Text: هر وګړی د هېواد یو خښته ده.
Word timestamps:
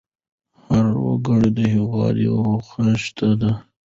هر 0.67 0.87
وګړی 1.05 1.49
د 1.57 1.59
هېواد 1.73 2.15
یو 2.27 2.37
خښته 2.67 3.29
ده. 3.41 3.51